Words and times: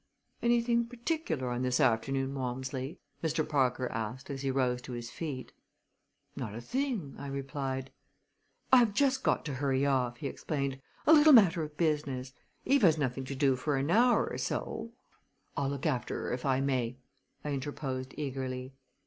"Anything 0.41 0.87
particular 0.87 1.51
on 1.51 1.61
this 1.61 1.79
afternoon, 1.79 2.33
Walmsley? 2.33 2.97
"Mr. 3.23 3.47
Parker 3.47 3.87
asked 3.91 4.31
as 4.31 4.41
he 4.41 4.49
rose 4.49 4.81
to 4.81 4.93
his 4.93 5.11
feet. 5.11 5.51
"Not 6.35 6.55
a 6.55 6.59
thing," 6.59 7.13
I 7.19 7.27
replied. 7.27 7.91
"I 8.73 8.77
have 8.77 8.95
just 8.95 9.21
got 9.21 9.45
to 9.45 9.53
hurry 9.53 9.85
off," 9.85 10.17
he 10.17 10.25
explained; 10.25 10.81
"a 11.05 11.13
little 11.13 11.33
matter 11.33 11.61
of 11.61 11.77
business. 11.77 12.33
Eve 12.65 12.81
has 12.81 12.97
nothing 12.97 13.25
to 13.25 13.35
do 13.35 13.55
for 13.55 13.77
an 13.77 13.91
hour 13.91 14.25
or 14.25 14.39
so" 14.39 14.91
"I'll 15.55 15.69
look 15.69 15.85
after 15.85 16.17
her 16.23 16.33
if 16.33 16.47
I 16.47 16.61
may," 16.61 16.97
I 17.45 17.51
interposed 17.51 18.15
eagerly. 18.17 18.73